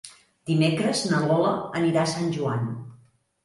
Dimecres 0.51 1.03
na 1.11 1.21
Lola 1.27 1.53
anirà 1.83 2.03
a 2.07 2.13
Sant 2.17 2.35
Joan. 2.41 2.69